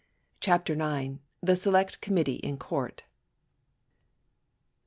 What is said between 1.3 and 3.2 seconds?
The Select Committee in Court I.